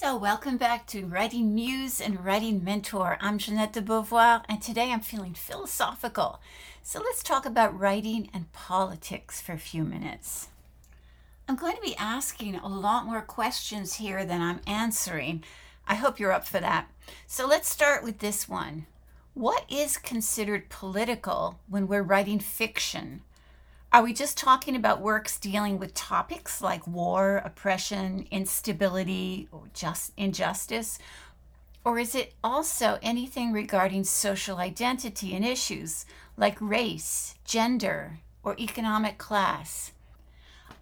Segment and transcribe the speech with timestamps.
[0.00, 3.18] So, welcome back to Writing Muse and Writing Mentor.
[3.20, 6.40] I'm Jeanette de Beauvoir, and today I'm feeling philosophical.
[6.84, 10.50] So, let's talk about writing and politics for a few minutes.
[11.48, 15.42] I'm going to be asking a lot more questions here than I'm answering.
[15.88, 16.88] I hope you're up for that.
[17.26, 18.86] So, let's start with this one
[19.34, 23.22] What is considered political when we're writing fiction?
[23.90, 30.12] Are we just talking about works dealing with topics like war, oppression, instability, or just
[30.18, 30.98] injustice?
[31.86, 36.04] Or is it also anything regarding social identity and issues
[36.36, 39.92] like race, gender, or economic class?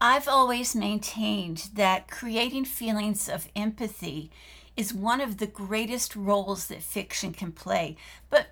[0.01, 4.33] I've always maintained that creating feelings of empathy
[4.77, 7.97] is one of the greatest roles that fiction can play.
[8.31, 8.49] But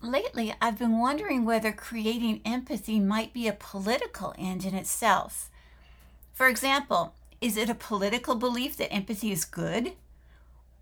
[0.00, 5.50] Lately, I've been wondering whether creating empathy might be a political end in itself.
[6.32, 9.94] For example, is it a political belief that empathy is good?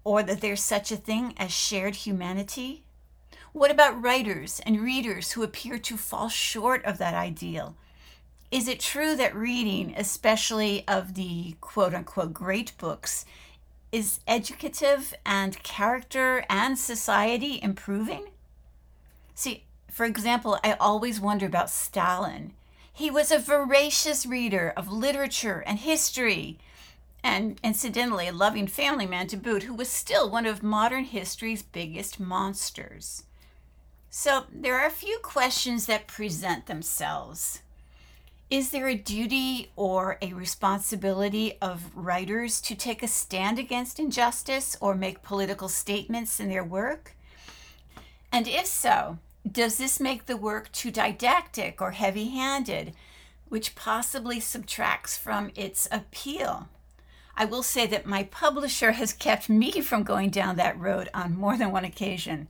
[0.04, 2.84] Or that there's such a thing as shared humanity?
[3.54, 7.74] What about writers and readers who appear to fall short of that ideal?
[8.50, 13.24] Is it true that reading, especially of the quote unquote great books,
[13.90, 18.26] is educative and character and society improving?
[19.36, 22.54] See, for example, I always wonder about Stalin.
[22.90, 26.58] He was a voracious reader of literature and history,
[27.22, 31.62] and incidentally, a loving family man to boot, who was still one of modern history's
[31.62, 33.24] biggest monsters.
[34.08, 37.60] So, there are a few questions that present themselves.
[38.48, 44.78] Is there a duty or a responsibility of writers to take a stand against injustice
[44.80, 47.14] or make political statements in their work?
[48.32, 49.18] And if so,
[49.50, 52.94] does this make the work too didactic or heavy handed,
[53.48, 56.68] which possibly subtracts from its appeal?
[57.36, 61.36] I will say that my publisher has kept me from going down that road on
[61.36, 62.48] more than one occasion.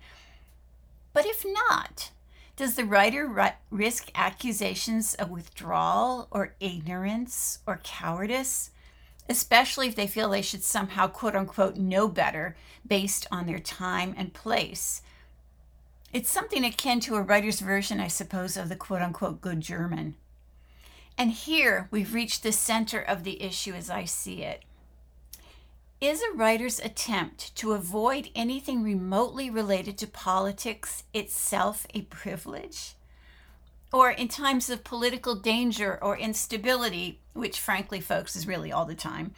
[1.12, 2.11] But if not,
[2.55, 8.70] does the writer risk accusations of withdrawal or ignorance or cowardice,
[9.28, 14.14] especially if they feel they should somehow quote unquote know better based on their time
[14.17, 15.02] and place?
[16.16, 20.14] It's something akin to a writer's version, I suppose, of the quote unquote good German.
[21.18, 24.62] And here we've reached the center of the issue as I see it.
[26.00, 32.94] Is a writer's attempt to avoid anything remotely related to politics itself a privilege?
[33.92, 38.94] Or in times of political danger or instability, which frankly, folks, is really all the
[38.94, 39.34] time,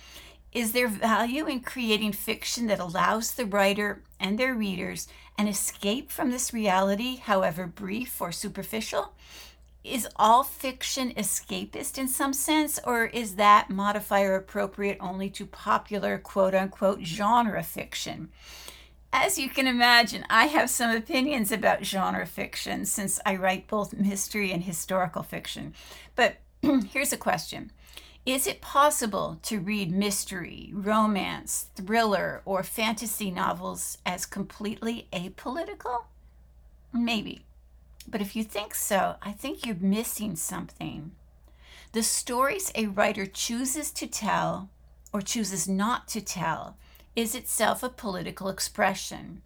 [0.53, 6.10] is there value in creating fiction that allows the writer and their readers an escape
[6.10, 9.12] from this reality, however brief or superficial?
[9.84, 16.19] Is all fiction escapist in some sense, or is that modifier appropriate only to popular
[16.19, 18.31] quote unquote genre fiction?
[19.12, 23.94] As you can imagine, I have some opinions about genre fiction since I write both
[23.94, 25.75] mystery and historical fiction.
[26.14, 27.70] But here's a question
[28.28, 36.04] is it possible to read mystery, romance, thriller, or fantasy novels as completely apolitical?
[36.92, 37.46] Maybe.
[38.06, 41.12] But if you think so, I think you're missing something.
[41.92, 44.68] The stories a writer chooses to tell
[45.10, 46.76] or chooses not to tell
[47.16, 49.40] is itself a political expression.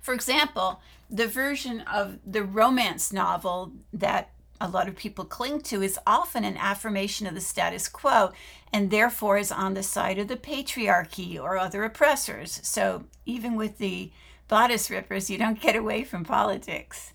[0.00, 4.31] For example, the version of the romance novel that
[4.62, 8.32] a lot of people cling to is often an affirmation of the status quo
[8.72, 12.60] and therefore is on the side of the patriarchy or other oppressors.
[12.62, 14.12] So even with the
[14.46, 17.12] bodice rippers, you don't get away from politics.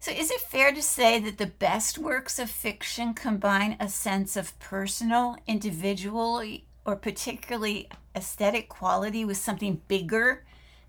[0.00, 4.36] So, is it fair to say that the best works of fiction combine a sense
[4.36, 6.44] of personal, individual,
[6.84, 10.44] or particularly aesthetic quality with something bigger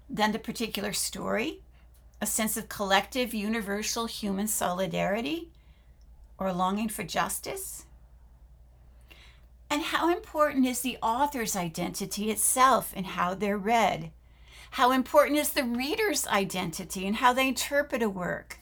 [0.09, 1.61] than the particular story?
[2.25, 5.51] A sense of collective, universal human solidarity
[6.39, 7.85] or longing for justice?
[9.69, 14.09] And how important is the author's identity itself and how they're read?
[14.71, 18.57] How important is the reader's identity and how they interpret a work?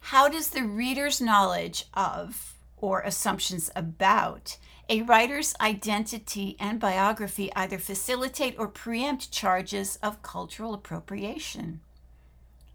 [0.00, 4.56] How does the reader's knowledge of or assumptions about
[4.88, 11.82] a writer's identity and biography either facilitate or preempt charges of cultural appropriation?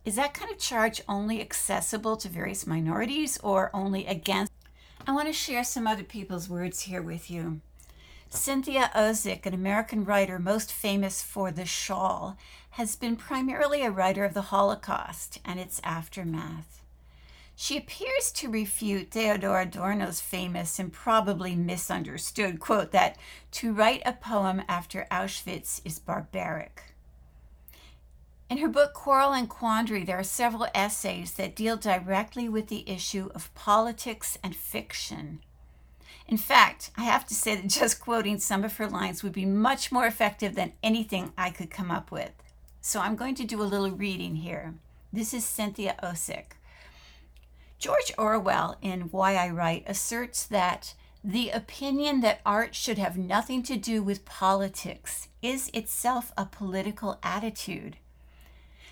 [0.03, 4.51] Is that kind of charge only accessible to various minorities or only against?
[5.05, 7.61] I want to share some other people's words here with you.
[8.27, 12.35] Cynthia Ozick, an American writer most famous for The Shawl,
[12.71, 16.81] has been primarily a writer of the Holocaust and its aftermath.
[17.55, 23.17] She appears to refute Theodor Adorno's famous and probably misunderstood quote that
[23.51, 26.90] to write a poem after Auschwitz is barbaric.
[28.51, 32.83] In her book Quarrel and Quandary, there are several essays that deal directly with the
[32.85, 35.39] issue of politics and fiction.
[36.27, 39.45] In fact, I have to say that just quoting some of her lines would be
[39.45, 42.33] much more effective than anything I could come up with.
[42.81, 44.73] So I'm going to do a little reading here.
[45.13, 46.57] This is Cynthia Ozick.
[47.79, 50.93] George Orwell, in Why I Write, asserts that
[51.23, 57.17] the opinion that art should have nothing to do with politics is itself a political
[57.23, 57.95] attitude.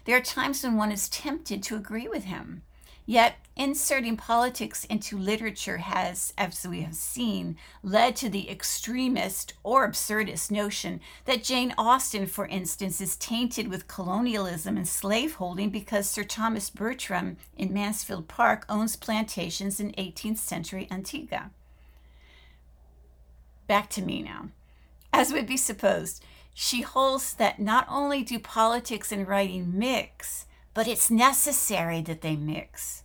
[0.10, 2.64] There are times when one is tempted to agree with him.
[3.06, 9.88] Yet, inserting politics into literature has, as we have seen, led to the extremist or
[9.88, 16.24] absurdist notion that Jane Austen, for instance, is tainted with colonialism and slaveholding because Sir
[16.24, 21.52] Thomas Bertram in Mansfield Park owns plantations in 18th century Antigua.
[23.68, 24.50] Back to me now.
[25.14, 26.24] As would be supposed,
[26.54, 32.36] she holds that not only do politics and writing mix, but it's necessary that they
[32.36, 33.04] mix.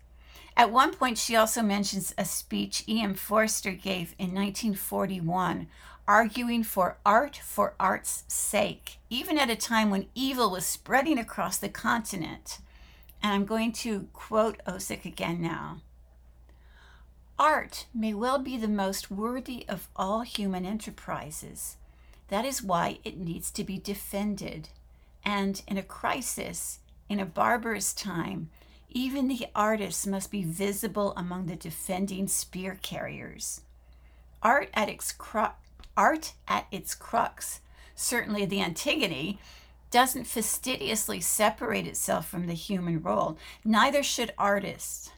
[0.56, 3.14] At one point, she also mentions a speech E.M.
[3.14, 5.66] Forster gave in 1941,
[6.06, 11.58] arguing for art for art's sake, even at a time when evil was spreading across
[11.58, 12.58] the continent.
[13.22, 15.78] And I'm going to quote Ozick again now.
[17.38, 21.76] Art may well be the most worthy of all human enterprises
[22.34, 24.68] that is why it needs to be defended.
[25.24, 28.50] And in a crisis, in a barbarous time,
[28.90, 33.60] even the artists must be visible among the defending spear carriers.
[34.42, 35.54] Art at its, cru-
[35.96, 37.60] art at its crux,
[37.94, 39.38] certainly the Antigone,
[39.92, 43.38] doesn't fastidiously separate itself from the human role.
[43.64, 45.12] Neither should artists.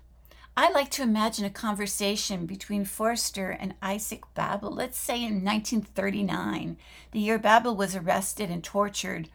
[0.59, 6.79] I like to imagine a conversation between Forster and Isaac Babel, let's say in 1939,
[7.13, 9.29] the year Babel was arrested and tortured,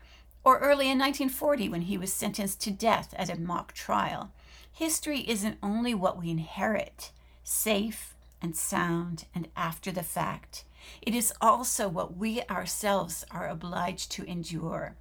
[0.43, 4.31] or early in 1940 when he was sentenced to death at a mock trial.
[4.73, 7.11] History isn't only what we inherit,
[7.43, 10.63] safe and sound and after the fact,
[11.03, 14.95] it is also what we ourselves are obliged to endure.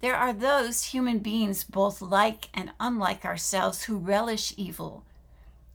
[0.00, 5.04] There are those human beings, both like and unlike ourselves, who relish evil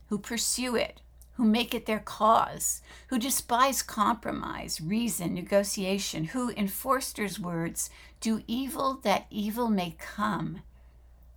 [0.08, 1.00] who pursue it,
[1.34, 8.42] who make it their cause, who despise compromise, reason, negotiation, who, in Forster's words, do
[8.46, 10.60] evil that evil may come.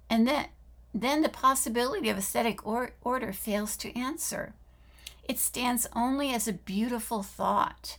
[0.09, 0.47] And then,
[0.93, 4.53] then the possibility of aesthetic or- order fails to answer.
[5.27, 7.97] It stands only as a beautiful thought,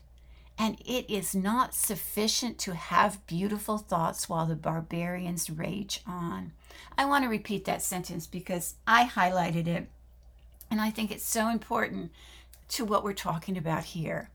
[0.58, 6.52] and it is not sufficient to have beautiful thoughts while the barbarians rage on.
[6.99, 9.88] I want to repeat that sentence because I highlighted it
[10.70, 12.12] and I think it's so important
[12.69, 14.31] to what we're talking about here.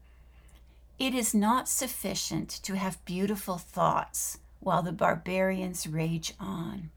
[1.00, 6.90] It is not sufficient to have beautiful thoughts while the barbarians rage on.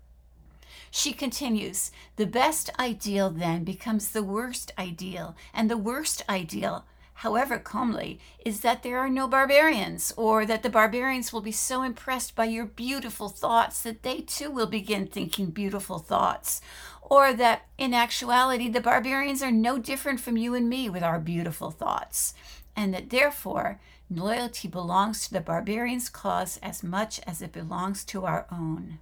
[0.90, 7.58] She continues, the best ideal then becomes the worst ideal, and the worst ideal, however
[7.58, 12.35] comely, is that there are no barbarians, or that the barbarians will be so impressed
[12.35, 16.62] by your beautiful thoughts that they too will begin thinking beautiful thoughts,
[17.08, 21.19] or that in actuality the barbarians are no different from you and me with our
[21.19, 22.34] beautiful thoughts,
[22.76, 28.25] and that therefore loyalty belongs to the barbarian's cause as much as it belongs to
[28.25, 28.99] our own.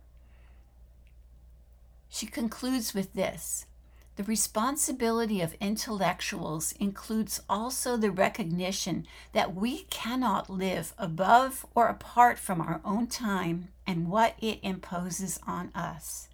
[2.08, 3.66] She concludes with this
[4.14, 12.38] the responsibility of intellectuals includes also the recognition that we cannot live above or apart
[12.38, 16.28] from our own time and what it imposes on us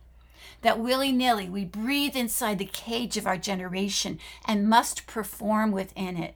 [0.62, 6.16] that willy nilly we breathe inside the cage of our generation and must perform within
[6.16, 6.34] it.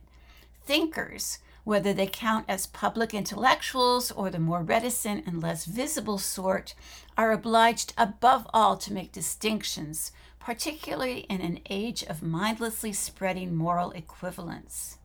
[0.65, 6.75] Thinkers, whether they count as public intellectuals or the more reticent and less visible sort,
[7.19, 13.91] are obliged above all to make distinctions, particularly in an age of mindlessly spreading moral
[13.91, 14.99] equivalence.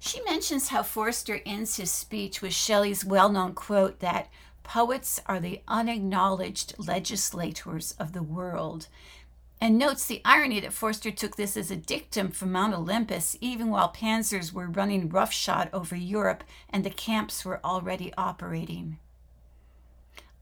[0.00, 4.28] She mentions how Forster ends his speech with Shelley's well known quote that
[4.62, 8.88] Poets are the unacknowledged legislators of the world.
[9.60, 13.70] And notes the irony that Forster took this as a dictum from Mount Olympus, even
[13.70, 18.98] while panzers were running roughshod over Europe and the camps were already operating.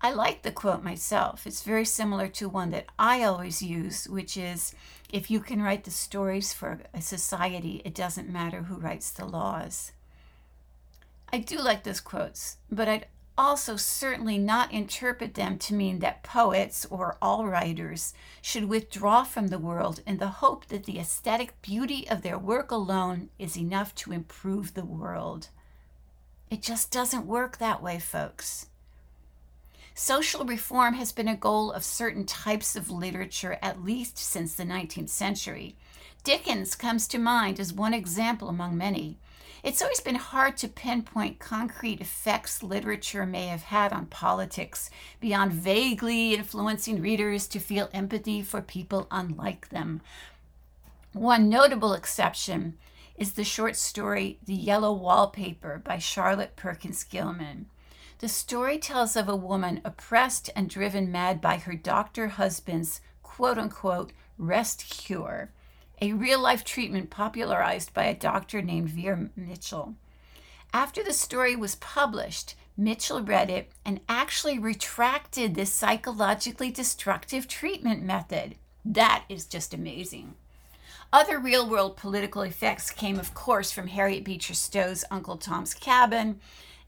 [0.03, 1.47] I like the quote myself.
[1.47, 4.75] It's very similar to one that I always use, which is
[5.11, 9.27] if you can write the stories for a society, it doesn't matter who writes the
[9.27, 9.93] laws.
[11.31, 13.07] I do like those quotes, but I'd
[13.41, 19.49] also certainly not interpret them to mean that poets or all writers should withdraw from
[19.49, 23.95] the world in the hope that the aesthetic beauty of their work alone is enough
[23.95, 25.49] to improve the world.
[26.51, 28.67] It just doesn't work that way, folks.
[29.95, 34.65] Social reform has been a goal of certain types of literature at least since the
[34.65, 35.77] 19th century.
[36.25, 39.19] Dickens comes to mind as one example among many.
[39.63, 44.91] It's always been hard to pinpoint concrete effects literature may have had on politics
[45.21, 50.01] beyond vaguely influencing readers to feel empathy for people unlike them.
[51.13, 52.79] One notable exception
[53.19, 57.67] is the short story The Yellow Wallpaper by Charlotte Perkins Gilman.
[58.21, 63.59] The story tells of a woman oppressed and driven mad by her doctor husband's quote
[63.59, 65.51] unquote rest cure,
[66.01, 69.95] a real life treatment popularized by a doctor named Weir Mitchell.
[70.73, 78.03] After the story was published, Mitchell read it and actually retracted this psychologically destructive treatment
[78.03, 78.55] method.
[78.85, 80.35] That is just amazing.
[81.13, 86.41] Other real world political effects came, of course, from Harriet Beecher Stowe's Uncle Tom's Cabin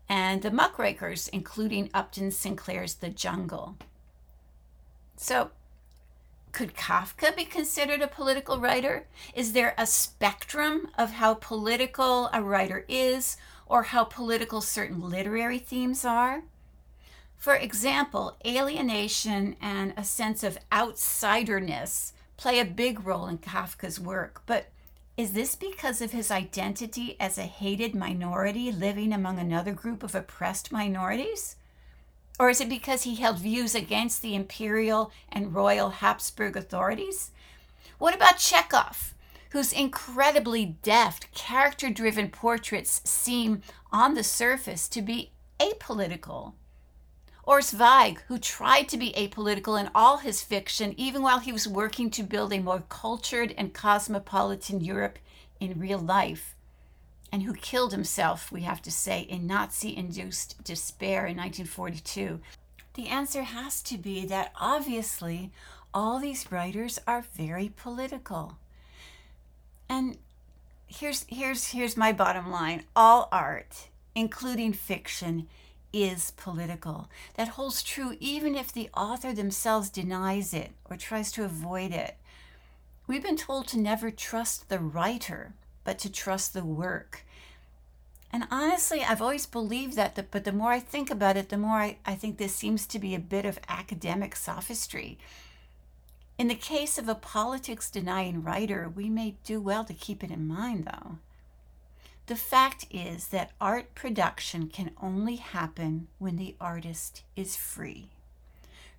[0.09, 3.77] and the muckrakers, including Upton Sinclair's The Jungle.
[5.17, 5.51] So,
[6.53, 9.07] could Kafka be considered a political writer?
[9.35, 15.59] Is there a spectrum of how political a writer is or how political certain literary
[15.59, 16.43] themes are?
[17.37, 24.43] For example, alienation and a sense of outsiderness play a big role in Kafka's work,
[24.47, 24.67] but
[25.17, 30.15] is this because of his identity as a hated minority living among another group of
[30.15, 31.57] oppressed minorities?
[32.39, 37.31] Or is it because he held views against the imperial and royal Habsburg authorities?
[37.99, 39.15] What about Chekhov,
[39.51, 43.63] whose incredibly deft, character driven portraits seem,
[43.93, 46.55] on the surface, to be apolitical?
[47.45, 51.69] Or Zweig, who tried to be apolitical in all his fiction, even while he was
[51.69, 55.19] working to build a more cultured and cosmopolitan Europe
[55.61, 56.57] in real life,
[57.33, 62.41] and who killed himself, we have to say, in Nazi induced despair in 1942.
[62.95, 65.51] The answer has to be that obviously
[65.95, 68.59] all these writers are very political.
[69.89, 70.19] And
[70.87, 72.85] here's here's here's my bottom line.
[72.95, 75.49] All art, including fiction,
[75.93, 77.09] is political.
[77.37, 82.17] That holds true even if the author themselves denies it or tries to avoid it.
[83.07, 87.25] We've been told to never trust the writer, but to trust the work.
[88.33, 91.77] And honestly, I've always believed that, but the more I think about it, the more
[91.77, 95.19] I, I think this seems to be a bit of academic sophistry.
[96.39, 100.31] In the case of a politics denying writer, we may do well to keep it
[100.31, 101.19] in mind, though.
[102.27, 108.09] The fact is that art production can only happen when the artist is free.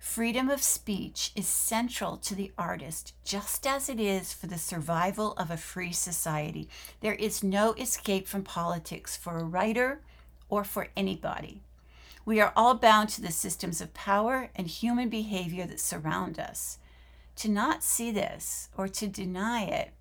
[0.04, 5.32] Freedom of speech is central to the artist, just as it is for the survival
[5.32, 6.68] of a free society.
[7.00, 10.02] There is no escape from politics for a writer
[10.48, 11.62] or for anybody.
[12.24, 16.78] We are all bound to the systems of power and human behavior that surround us.
[17.36, 19.94] To not see this or to deny it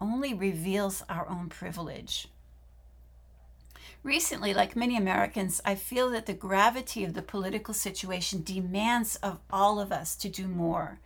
[0.00, 2.28] only reveals our own privilege.
[4.06, 9.40] Recently, like many Americans, I feel that the gravity of the political situation demands of
[9.50, 11.00] all of us to do more.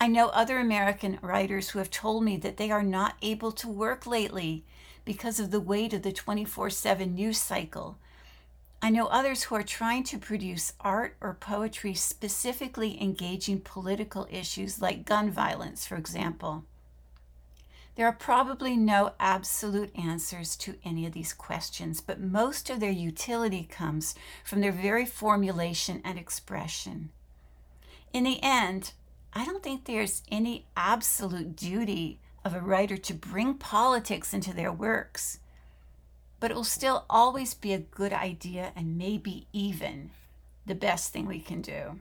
[0.00, 3.68] I know other American writers who have told me that they are not able to
[3.68, 4.64] work lately
[5.04, 7.98] because of the weight of the 24 7 news cycle.
[8.82, 14.82] I know others who are trying to produce art or poetry specifically engaging political issues
[14.82, 16.64] like gun violence, for example.
[17.94, 22.90] There are probably no absolute answers to any of these questions, but most of their
[22.90, 27.10] utility comes from their very formulation and expression.
[28.12, 28.92] In the end,
[29.34, 34.72] I don't think there's any absolute duty of a writer to bring politics into their
[34.72, 35.38] works,
[36.40, 40.10] but it will still always be a good idea and maybe even
[40.66, 42.00] the best thing we can do.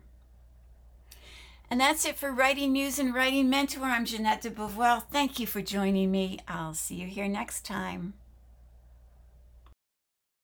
[1.72, 3.86] And that's it for Writing Muse and Writing Mentor.
[3.86, 5.04] I'm Jeanette de Beauvoir.
[5.10, 6.38] Thank you for joining me.
[6.46, 8.14] I'll see you here next time.